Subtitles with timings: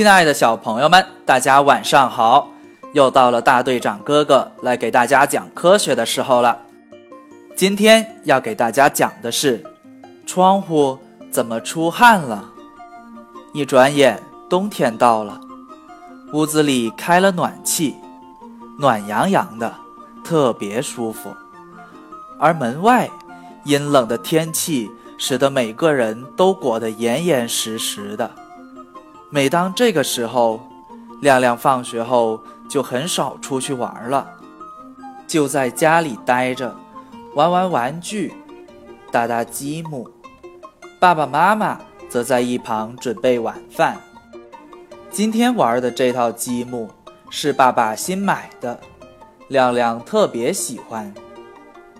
[0.00, 2.48] 亲爱的小朋友们，大家晚上好！
[2.94, 6.58] 又到了大队长哥哥来给大家讲科学的时候了。
[7.54, 9.62] 今天要给大家讲的是，
[10.24, 10.98] 窗户
[11.30, 12.46] 怎么出汗了？
[13.52, 14.18] 一转眼
[14.48, 15.38] 冬天到了，
[16.32, 17.94] 屋子里开了暖气，
[18.78, 19.70] 暖洋洋的，
[20.24, 21.30] 特别舒服。
[22.38, 23.06] 而门外
[23.64, 24.90] 阴冷的天气。
[25.22, 28.30] 使得每个人都裹得严严实实的。
[29.32, 30.60] 每当这个时候，
[31.22, 34.28] 亮亮放学后就很少出去玩了，
[35.28, 36.74] 就在家里待着，
[37.36, 38.34] 玩玩玩具，
[39.12, 40.10] 搭搭积木。
[40.98, 43.96] 爸爸妈妈则在一旁准备晚饭。
[45.10, 46.90] 今天玩的这套积木
[47.30, 48.80] 是爸爸新买的，
[49.46, 51.14] 亮亮特别喜欢。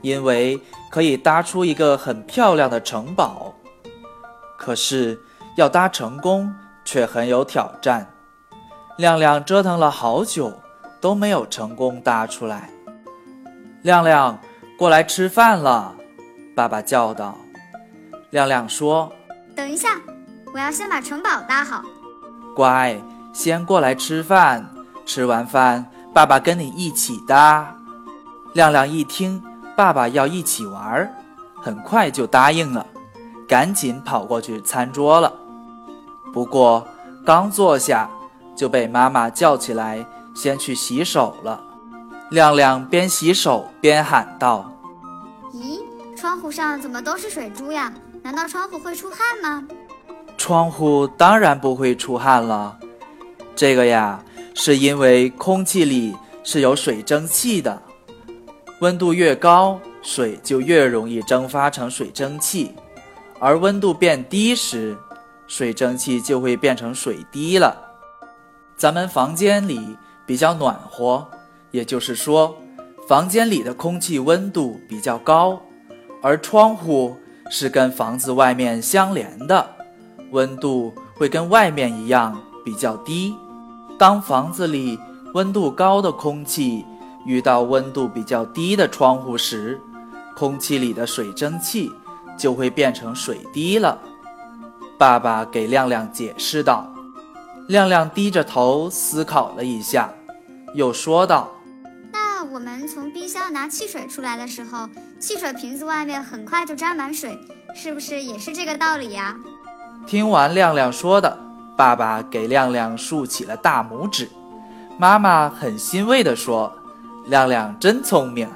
[0.03, 3.55] 因为可以搭出一个很漂亮的城堡，
[4.59, 5.20] 可是
[5.56, 6.53] 要搭成功
[6.91, 8.05] 却很有挑战。
[8.97, 10.61] 亮亮折腾了好久
[11.01, 12.69] 都没有成功搭出来。
[13.83, 14.37] 亮亮，
[14.77, 15.95] 过来吃饭了，
[16.57, 17.39] 爸爸叫道。
[18.31, 19.13] 亮亮说
[19.55, 20.01] ：“等一下，
[20.53, 21.85] 我要先把城堡搭好。”
[22.57, 23.01] 乖，
[23.33, 24.69] 先过来吃饭，
[25.07, 27.73] 吃完饭爸爸跟你一起搭。
[28.55, 29.41] 亮亮一听。
[29.77, 31.09] 爸爸要一起玩，
[31.55, 32.85] 很快就答应了，
[33.49, 35.33] 赶紧跑过去餐桌了。
[36.33, 36.86] 不过
[37.25, 38.09] 刚坐下，
[38.56, 41.61] 就被妈妈叫起来，先去洗手了。
[42.31, 44.72] 亮亮边洗手边喊道
[45.53, 45.81] ：“咦，
[46.17, 47.92] 窗户上怎么都是水珠呀？
[48.22, 49.67] 难道窗户会出汗吗？”
[50.39, 52.78] 窗户当然不会出汗了，
[53.56, 54.22] 这个呀，
[54.55, 57.83] 是因为空气里是有水蒸气的。
[58.81, 62.75] 温度越高，水就越容易蒸发成水蒸气，
[63.38, 64.97] 而温度变低时，
[65.50, 67.77] 水蒸气就会变成水滴了。
[68.77, 71.27] 咱们房间里比较暖和，
[71.72, 72.56] 也就是说，
[73.09, 75.61] 房间里的空气温度比较高，
[76.22, 77.16] 而窗户
[77.50, 79.69] 是跟房子外面相连的，
[80.31, 83.34] 温度会跟外面一样比较低。
[83.99, 84.97] 当房子里
[85.34, 86.87] 温度高的空气。
[87.27, 89.78] 遇到温度比较低的窗户时，
[90.34, 91.93] 空气里的水蒸气
[92.34, 94.00] 就会变成水滴了。
[95.00, 96.87] 爸爸给亮亮解释道。
[97.69, 100.11] 亮亮低着头思考了一下，
[100.75, 101.49] 又说道
[102.12, 104.87] ：“那我们从冰箱拿汽水出来的时候，
[105.19, 107.38] 汽水瓶子外面很快就沾满水，
[107.75, 109.34] 是不是也是这个道理呀？”
[110.06, 111.34] 听完亮亮说的，
[111.78, 114.28] 爸爸给亮亮竖起了大拇指。
[114.99, 116.71] 妈妈很欣慰地说。
[117.27, 118.49] 亮亮真聪明，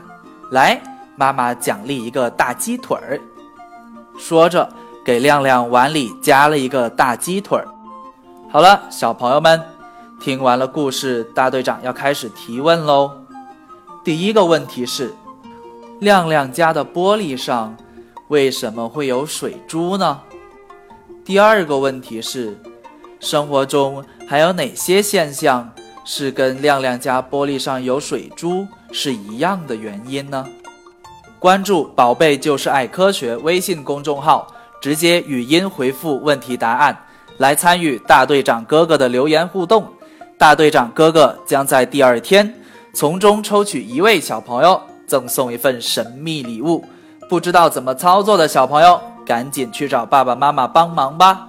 [0.51, 0.81] 来，
[1.17, 3.21] 妈妈奖励一个大鸡腿儿。
[4.19, 4.69] 说着，
[5.05, 7.69] 给亮亮碗里夹了一个大鸡腿儿。
[8.51, 9.61] 好了，小朋友们，
[10.21, 13.11] 听完了故事，大队长要开始提问喽。
[14.03, 15.15] 第一个问题是，
[16.01, 17.77] 亮亮家的玻璃上
[18.29, 20.21] 为什么会有水珠呢？
[21.25, 22.59] 第二个问题是，
[23.21, 25.71] 生活中还有哪些现象？
[26.07, 30.47] 是跟亮亮家玻璃上有水珠是一样的原因呢？
[31.39, 34.47] 关注“宝贝就是爱科学”微信公众号，
[34.85, 36.95] 直接语音回复问题答案，
[37.39, 39.91] 来参与大队长哥哥的留言互动。
[40.37, 42.55] 大队长哥哥将在第二天
[42.93, 46.85] 从中抽取一位小朋友，赠送一份神秘礼物。
[47.31, 51.49] 不知道怎么操作的小朋友，赶紧去找爸爸妈妈帮忙吧。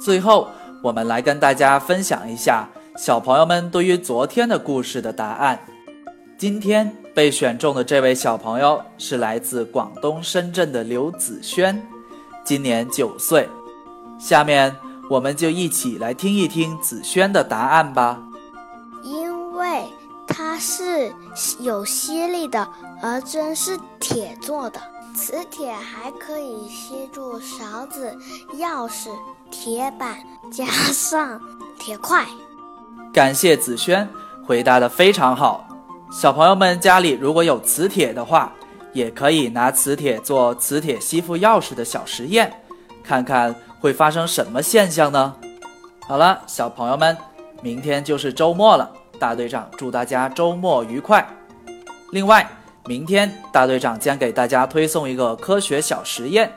[0.00, 0.48] 最后，
[0.84, 2.68] 我们来跟大家分享一下。
[2.96, 5.58] 小朋友们对于昨天的故事的答案，
[6.38, 11.84] 今天被选中的这位小朋友是来自广东深圳的刘子轩，
[12.44, 13.48] 今年九岁。
[14.18, 14.76] 下面
[15.10, 18.18] 我们就一起来听一听子轩的答案吧。
[19.02, 19.84] 因为
[20.26, 21.12] 它是
[21.60, 22.68] 有吸力的，
[23.02, 24.80] 而针是铁做的，
[25.14, 28.16] 磁铁还可以吸住勺子、
[28.58, 29.10] 钥匙、
[29.50, 30.16] 铁板，
[30.50, 31.40] 加上
[31.78, 32.24] 铁块。
[33.12, 34.08] 感谢子轩
[34.46, 35.66] 回答的非常好，
[36.10, 38.52] 小朋友们家里如果有磁铁的话，
[38.92, 42.52] 也可以拿磁铁做磁铁吸附钥匙的小实验，
[43.02, 45.34] 看看会发生什么现象呢？
[46.06, 47.16] 好了，小朋友们，
[47.62, 51.26] 明天就是周末了，大队长祝大家周末愉快。
[52.10, 52.46] 另外，
[52.84, 56.52] 明天大队长将给大家推送一个科学小实验，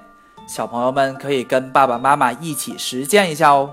[0.48, 3.72] 小朋友们可以跟爸爸妈妈一起实践一下哦。